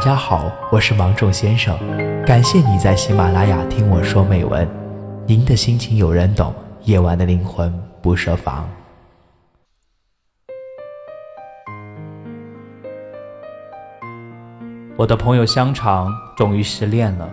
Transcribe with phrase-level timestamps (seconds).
[0.00, 1.78] 大家好，我是芒种先生，
[2.24, 4.66] 感谢你在喜马拉雅听我说美文。
[5.26, 7.70] 您的心情有人懂，夜晚的灵魂
[8.00, 8.66] 不设防。
[14.96, 17.28] 我的朋友香肠终于失恋了。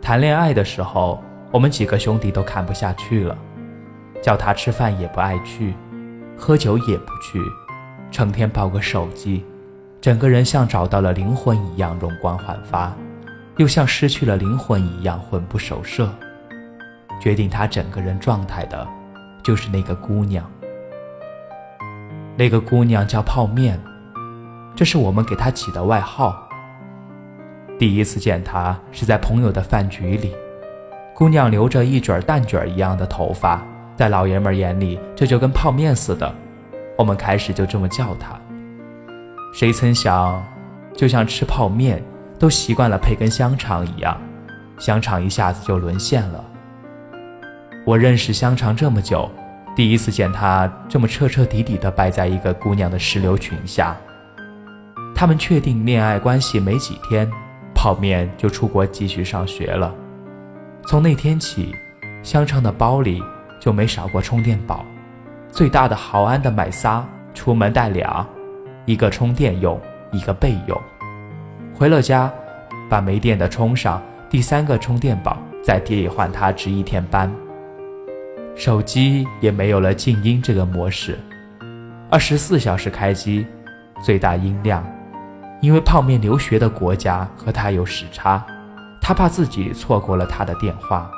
[0.00, 1.20] 谈恋爱的时候，
[1.50, 3.36] 我们几个兄弟都看不下去了，
[4.22, 5.74] 叫他吃饭也不爱去，
[6.38, 7.42] 喝酒也不去，
[8.12, 9.44] 成天抱个手机。
[10.00, 12.90] 整个人像找到了灵魂一样容光焕发，
[13.58, 16.10] 又像失去了灵魂一样魂不守舍。
[17.20, 18.88] 决定他整个人状态的，
[19.44, 20.50] 就是那个姑娘。
[22.34, 23.78] 那个姑娘叫泡面，
[24.74, 26.48] 这是我们给她起的外号。
[27.78, 30.34] 第一次见她是在朋友的饭局里，
[31.14, 33.62] 姑娘留着一卷蛋卷一样的头发，
[33.96, 36.34] 在老爷们眼里这就跟泡面似的，
[36.96, 38.40] 我们开始就这么叫她。
[39.52, 40.42] 谁曾想，
[40.94, 42.02] 就像吃泡面
[42.38, 44.16] 都习惯了配根香肠一样，
[44.78, 46.44] 香肠一下子就沦陷了。
[47.84, 49.28] 我认识香肠这么久，
[49.74, 53.96] 第一次见他这么彻彻底底地败在一个姑娘的石榴裙下。
[55.14, 57.28] 他们确定恋爱关系没几天，
[57.74, 59.92] 泡面就出国继续上学了。
[60.86, 61.74] 从那天起，
[62.22, 63.22] 香肠的包里
[63.60, 64.84] 就没少过充电宝，
[65.50, 67.04] 最大的豪安的买仨，
[67.34, 68.24] 出门带俩。
[68.86, 70.80] 一个充电用，一个备用。
[71.74, 72.32] 回了家，
[72.88, 77.32] 把没电的充上，第三个充电宝再替换它值一天班。
[78.56, 81.18] 手机也没有了静音这个模式，
[82.10, 83.46] 二十四小时开机，
[84.02, 84.84] 最大音量。
[85.62, 88.44] 因为泡面留学的国家和他有时差，
[89.00, 91.10] 他怕自己错过了他的电话。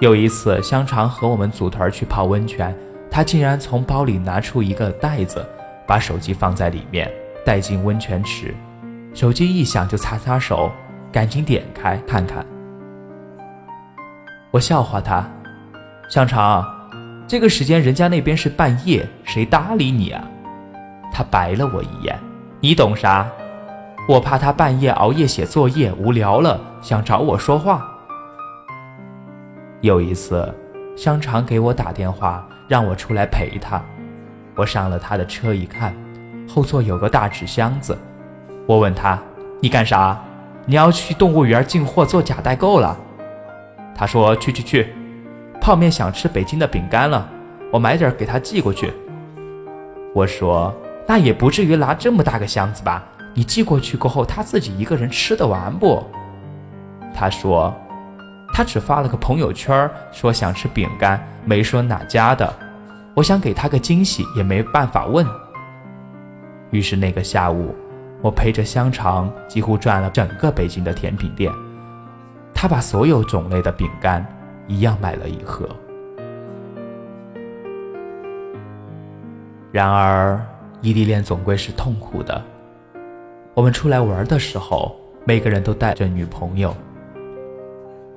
[0.00, 2.74] 有一次，香肠和我们组团去泡温泉。
[3.14, 5.46] 他竟然从包里拿出一个袋子，
[5.86, 7.08] 把手机放在里面，
[7.46, 8.52] 带进温泉池。
[9.14, 10.68] 手机一响就擦擦手，
[11.12, 12.44] 赶紧点开看看。
[14.50, 15.24] 我笑话他
[16.10, 16.66] ：“香肠，
[17.28, 20.28] 这个时间人家那边是半夜，谁搭理你啊？”
[21.14, 22.18] 他白了我一眼
[22.58, 23.30] ：“你懂啥？
[24.08, 27.88] 我怕他半夜熬夜写作业无聊了，想找我说话。”
[29.82, 30.52] 有一次，
[30.96, 32.44] 香肠给我打电话。
[32.68, 33.82] 让我出来陪他。
[34.56, 35.94] 我上了他的车，一看，
[36.48, 37.98] 后座有个大纸箱子。
[38.66, 39.18] 我问他
[39.60, 40.18] ：“你干啥？
[40.64, 42.96] 你要去动物园进货做假代购了？”
[43.94, 44.94] 他说：“去去去，
[45.60, 47.28] 泡面想吃北京的饼干了，
[47.72, 48.92] 我买点给他寄过去。”
[50.14, 50.74] 我说
[51.06, 53.04] ：“那也不至于拿这么大个箱子吧？
[53.34, 56.02] 你寄过去过后，他自己一个人吃得完不？”
[57.14, 57.74] 他说。
[58.56, 62.54] 他只发了个朋友圈，说想吃饼干，没说哪家的。
[63.12, 65.26] 我想给他个惊喜，也没办法问。
[66.70, 67.74] 于是那个下午，
[68.22, 71.52] 我陪着香肠几乎转了整个北京的甜品店，
[72.54, 74.24] 他把所有种类的饼干
[74.68, 75.68] 一样买了一盒。
[79.72, 80.40] 然而，
[80.80, 82.40] 异地恋总归是痛苦的。
[83.52, 84.94] 我们出来玩的时候，
[85.24, 86.72] 每个人都带着女朋友。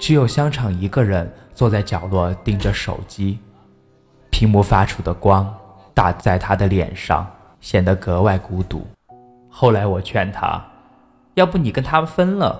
[0.00, 3.38] 只有香肠一个人坐在角落盯着手机，
[4.30, 5.54] 屏幕发出的光
[5.92, 7.30] 打在他的脸上，
[7.60, 8.84] 显得格外孤独。
[9.50, 10.64] 后来我劝他，
[11.34, 12.58] 要不你跟他分了，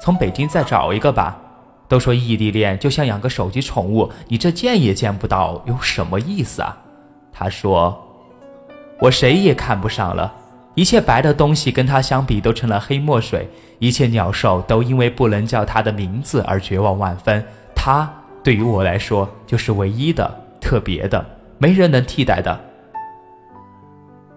[0.00, 1.36] 从北京再找一个吧。
[1.88, 6.76] 都说异地恋就像养个手机宠物，你这见也见不到，有什么意思啊？
[7.32, 7.96] 他说，
[9.00, 10.32] 我谁也看不上了。
[10.76, 13.48] 一切白的东西跟他相比都成了黑墨水，
[13.78, 17.42] 一切鸟兽都因为不能叫他的名字而绝望万分。
[17.74, 18.08] 他
[18.44, 21.24] 对于我来说就是唯一的、特别的，
[21.56, 22.60] 没人能替代的。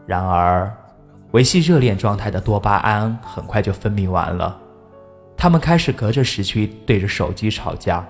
[0.08, 0.74] 然而，
[1.32, 4.58] 维系热恋状态的多巴胺很快就分泌完了，
[5.36, 8.04] 他们开始隔着时区对着手机吵架，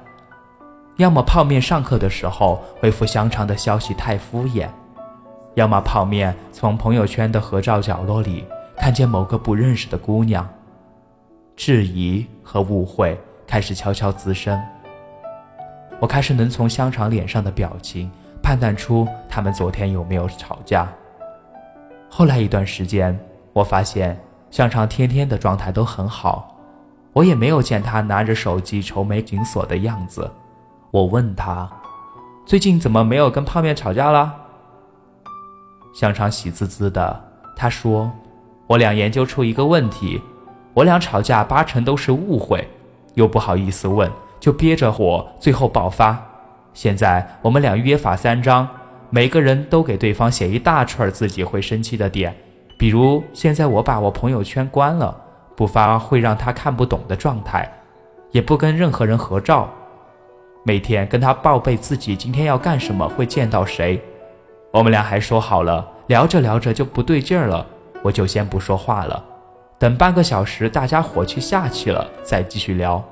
[0.98, 4.70] 要么泡面上课的时候回复香肠的消息太敷衍。
[5.60, 8.46] 要么泡面从朋友圈的合照角落里
[8.78, 10.48] 看见某个不认识的姑娘，
[11.58, 14.58] 质疑和误会开始悄悄滋生。
[16.00, 18.10] 我开始能从香肠脸上的表情
[18.42, 20.88] 判断出他们昨天有没有吵架。
[22.10, 23.20] 后来一段时间，
[23.52, 24.18] 我发现
[24.50, 26.56] 香肠天天的状态都很好，
[27.12, 30.32] 我也没有见他拿着手机愁眉紧锁的样子。
[30.90, 31.70] 我问他，
[32.46, 34.34] 最近怎么没有跟泡面吵架了？
[35.94, 37.22] 香肠喜滋滋的，
[37.56, 38.12] 他说
[38.68, 40.22] ：“我俩研究出一个问题，
[40.74, 42.68] 我俩吵架八成都是误会，
[43.16, 44.10] 又不好意思问，
[44.40, 46.18] 就憋着火，最后爆发。
[46.74, 48.68] 现在我们俩约法三章，
[49.10, 52.34] 每个人都给对方写一大串自己会生气的点，
[52.78, 55.20] 比如现在我把我朋友圈关了，
[55.56, 57.70] 不发会让他看不懂的状态，
[58.32, 59.68] 也不跟任何人合照，
[60.64, 64.02] 每天跟他报备自己今天要干什么，会见到谁。
[64.72, 67.66] 我们俩还说好了，聊着聊着就不对劲儿了，
[68.04, 69.24] 我就先不说话了，
[69.78, 73.04] 等半个小时大家火气下去了再继续聊，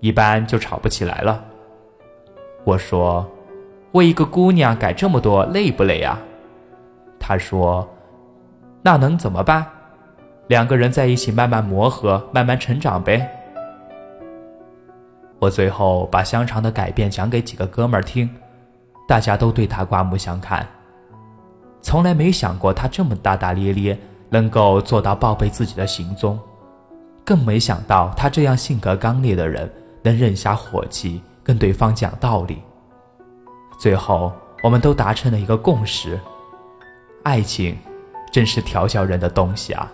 [0.00, 1.44] 一般就吵不起来了。
[2.64, 3.26] 我说，
[3.92, 6.18] 为一个姑娘改这么多累不累呀？
[7.18, 7.88] 他说。
[8.82, 9.66] 那能怎么办？
[10.46, 13.28] 两个人在一起慢慢磨合，慢慢成长呗。
[15.40, 18.30] 我最后把香肠的改变讲给几个哥们儿听，
[19.08, 20.64] 大家都对他刮目相看。
[21.80, 26.38] 从来没想过他这么大大咧咧，能够做到报备自己的行踪，
[27.24, 29.70] 更没想到他这样性格刚烈的人
[30.02, 32.62] 能忍下火气跟对方讲道理。
[33.78, 34.32] 最后，
[34.62, 36.18] 我们都达成了一个共识：
[37.22, 37.76] 爱情。
[38.32, 39.90] 真是调教人的东西啊！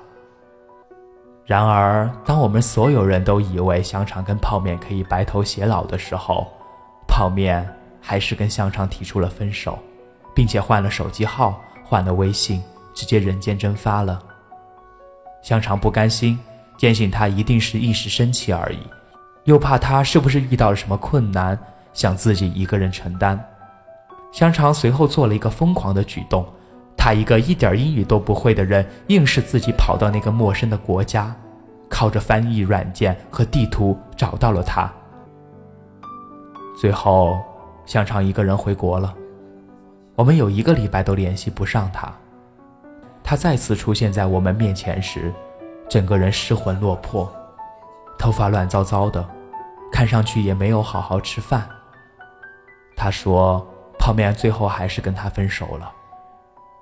[1.46, 6.48] 然而，当我们所有人都以为香肠跟泡面可以白头偕老的时候，
[7.06, 7.64] 泡面
[8.00, 9.78] 还是跟香肠提出了分手，
[10.34, 11.60] 并且换了手机号，
[11.92, 12.62] 换了微信，
[12.94, 14.18] 直接人间蒸发了。
[15.42, 16.38] 香肠不甘心，
[16.78, 18.78] 坚信他一定是一时生气而已，
[19.44, 21.58] 又怕他是不是遇到了什么困难，
[21.92, 23.38] 想自己一个人承担。
[24.32, 26.46] 香肠随后做了一个疯狂的举动。
[26.96, 31.36] 他一个一点英语都不会的人，硬是自己跑到那个陌生的国家，
[31.90, 34.90] 靠着翻译软件和地图找到了他。
[36.80, 37.38] 最后，
[37.84, 39.14] 香肠一个人回国了。
[40.14, 42.12] 我们有一个礼拜都联系不上他。
[43.24, 45.32] 他再次出现在我们面前时，
[45.88, 47.32] 整个人失魂落魄，
[48.18, 49.26] 头发乱糟糟的，
[49.90, 51.66] 看上去也没有好好吃饭。
[52.94, 53.66] 他说
[53.98, 55.90] ：“泡面最后还是跟他分手了。”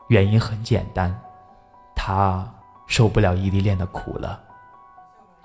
[0.08, 1.16] 原因很简单，
[1.94, 2.44] 他
[2.88, 4.40] 受不了异地恋的苦了，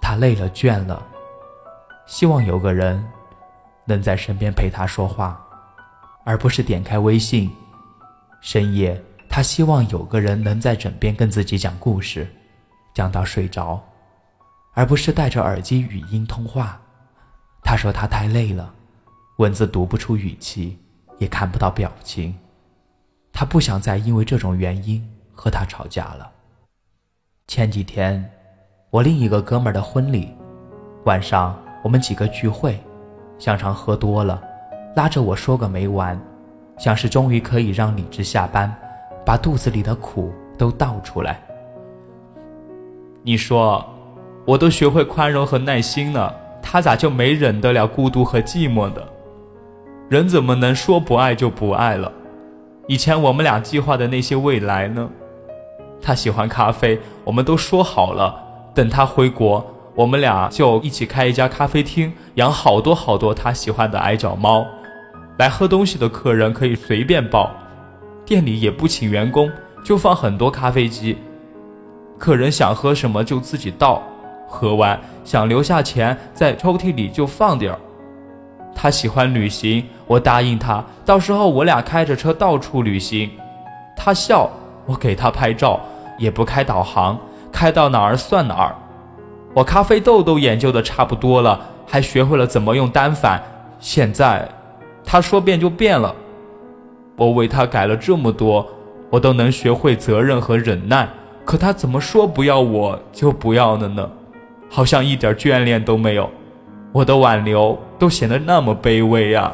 [0.01, 1.05] 他累了倦了，
[2.07, 3.07] 希望有个人
[3.85, 5.39] 能在身边陪他说话，
[6.23, 7.55] 而不是点开微信。
[8.41, 12.27] 深夜，他希望有个人能在枕边跟自己讲故事，
[12.93, 13.83] 讲到睡着，
[14.73, 16.79] 而不是戴着耳机语音通话。
[17.63, 18.73] 他说他太累了，
[19.37, 20.77] 文字读不出语气，
[21.17, 22.37] 也看不到表情。
[23.33, 25.03] 他不想再因为这种原因
[25.33, 26.31] 和他吵架了。
[27.47, 28.31] 前几天，
[28.91, 30.33] 我另一个哥们儿的婚礼，
[31.05, 32.79] 晚上我们几个聚会，
[33.37, 34.41] 香肠喝多了，
[34.95, 36.19] 拉着我说个没完，
[36.77, 38.74] 像是终于可以让理智下班，
[39.25, 41.42] 把肚子里的苦都倒出来。
[43.24, 43.83] 你说，
[44.45, 49.04] 我都学会宽容和耐心了，他咋就没忍得了孤独和寂寞的？
[50.10, 52.12] 人怎么能说不爱就不爱了？
[52.88, 55.10] 以前我们俩计划的那些未来呢？
[56.00, 58.36] 他喜欢咖啡，我们都说好了，
[58.75, 64.68] 等他回国，我们俩就一起开一家咖啡厅，养好多好多他喜欢的矮脚猫。
[65.37, 67.51] 来喝东西的客人可以随便报，
[68.25, 69.51] 店里也不请员工，
[69.83, 71.17] 就放很多咖啡机，
[72.17, 74.01] 客人想喝什么就自己倒，
[74.47, 77.79] 喝完想留下钱在抽屉里就放点儿。
[78.73, 83.29] 他喜欢旅行，我答应他，到时候我俩开着车到处旅行。
[83.97, 84.49] 他笑，
[84.85, 85.79] 我给他拍照，
[86.17, 87.17] 也不开导航，
[87.51, 88.75] 开到哪儿算哪儿。
[89.54, 93.42] 我咖啡豆都研究的差不多了，还学会了怎么用单反。
[93.80, 94.47] 现在，
[95.06, 96.14] 他说变就变了。
[97.16, 98.68] 我为他改了这么多，
[99.09, 101.07] 我都能学会责任和忍耐。
[101.45, 104.09] 可他怎么说不要我就不要了呢？
[104.69, 106.30] 好像一点眷恋都没有。
[106.92, 109.54] 我的挽留都显得那么卑微呀，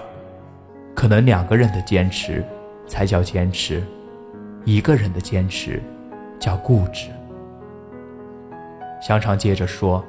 [0.96, 2.44] 可能两个人的坚持
[2.88, 3.84] 才叫坚持，
[4.64, 5.82] 一个人的坚持
[6.40, 7.10] 叫固执。
[9.02, 10.04] 香肠接着说：“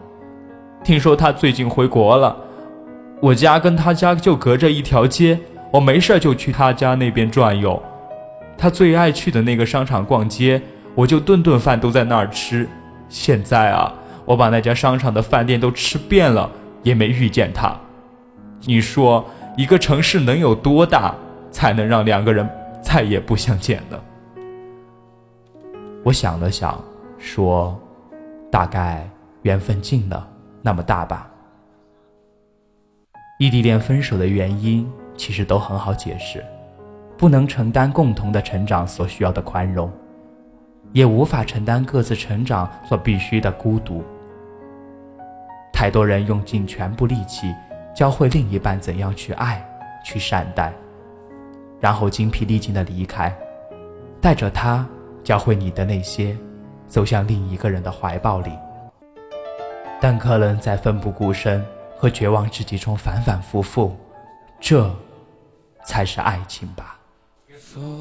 [0.84, 2.36] 听说他最近回国了，
[3.22, 5.38] 我家跟他家就隔着一条街，
[5.70, 7.80] 我没事就去他家那边转悠。
[8.58, 10.60] 他最爱去的那个商场逛街，
[10.96, 12.68] 我就顿顿饭都在那儿吃。
[13.08, 16.50] 现在啊，我把那家商场的饭店都吃遍了。”
[16.82, 17.72] 也没遇见他，
[18.62, 19.24] 你说
[19.56, 21.14] 一个城市能有多大，
[21.48, 22.44] 才能让两个人
[22.82, 23.96] 再也不相见呢？
[26.02, 26.82] 我想了想，
[27.18, 27.80] 说
[28.50, 29.08] ：“大概
[29.42, 30.28] 缘分尽了
[30.60, 31.30] 那么大吧。”
[33.42, 36.44] 异地恋分手的原因其实都很好解释：
[37.18, 39.90] 不能承担共同的成长所需要的宽容，
[40.92, 44.04] 也无法承担各自成长所必须的孤独。
[45.72, 47.52] 太多人用尽全部力气
[47.92, 49.60] 教会另一半怎样去爱、
[50.04, 50.72] 去善待，
[51.80, 53.36] 然后精疲力尽的离开，
[54.20, 54.86] 带着他
[55.24, 56.36] 教会你的那些，
[56.86, 58.52] 走向另一个人的怀抱里。
[60.00, 61.60] 但可能在奋不顾身
[62.02, 63.96] 和绝望之极中反反复复，
[64.58, 64.92] 这
[65.84, 66.98] 才是爱情吧。
[67.56, 68.00] 风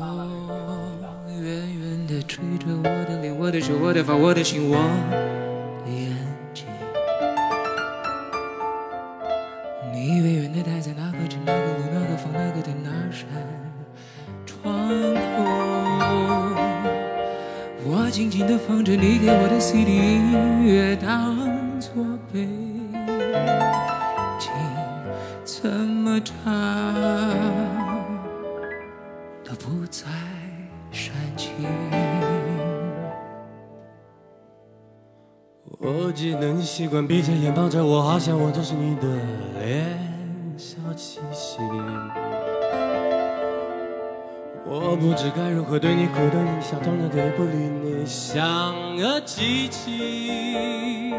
[1.27, 4.75] 远远地吹着我的脸，我的手，我的发，我的心，我
[5.85, 6.17] 的眼
[6.51, 6.65] 睛。
[9.93, 13.27] 你远远地待在那个城、那个路、那个房、那个店、那扇
[14.47, 15.21] 窗口。
[17.83, 21.40] 我静静地放着你给我的 CD 音乐，当
[26.23, 26.35] 唱？
[29.43, 30.07] 都不再
[30.91, 31.51] 煽情。
[35.79, 39.01] 我记得你习惯闭着眼抱着我，好像我就是你的
[39.59, 39.97] 脸，
[40.57, 41.57] 小气息。
[44.63, 51.13] 我不知该如何对你哭的你笑，痛的对不理你，像个机器。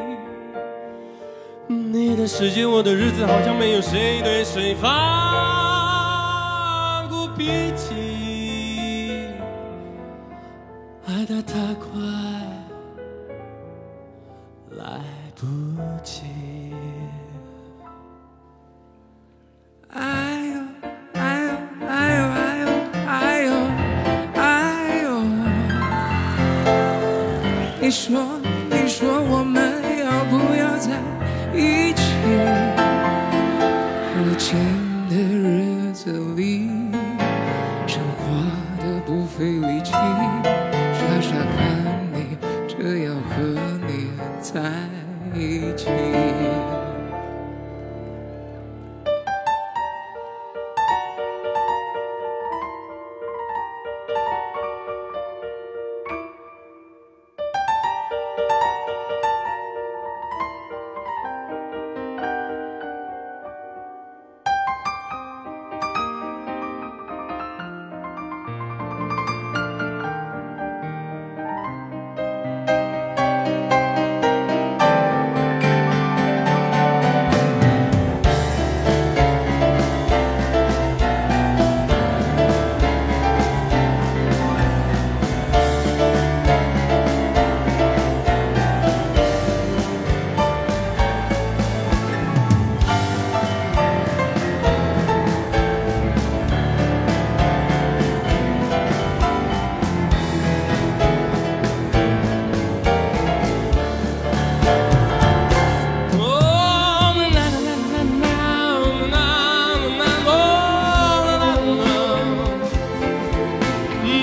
[2.13, 4.89] 你的世界，我的日子，好像没有谁对谁发
[7.09, 7.95] 过脾气，
[11.07, 11.89] 爱得太快，
[14.73, 15.01] 来
[15.35, 15.47] 不
[16.05, 16.25] 及。
[19.89, 20.61] 哎呦
[21.15, 21.51] 哎呦
[21.89, 22.69] 哎呦哎呦
[23.07, 23.51] 哎呦
[24.35, 25.09] 哎呦！
[27.81, 28.39] 你说
[28.69, 30.91] 你说我们要不要在
[31.55, 32.03] 一起？
[34.17, 34.59] 如今
[35.09, 36.72] 的日子里，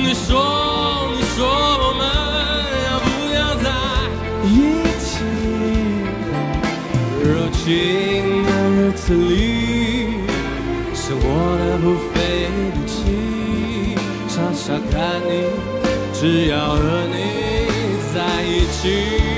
[0.02, 2.02] 你说，你说我们
[2.88, 3.68] 要不要在
[4.46, 4.48] 一
[5.04, 5.12] 起？
[7.22, 7.64] 柔情
[8.46, 10.24] 的日子里，
[10.96, 11.24] 是我
[11.60, 12.18] 的不费
[12.56, 12.98] 力气，
[14.28, 15.30] 傻傻看你，
[16.14, 17.14] 只要和你
[18.16, 19.29] 在一起。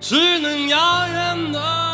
[0.00, 1.89] 只能遥远的